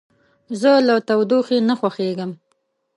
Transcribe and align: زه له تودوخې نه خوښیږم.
زه 0.61 0.71
له 0.87 0.95
تودوخې 1.07 1.57
نه 1.69 1.73
خوښیږم. 1.79 2.31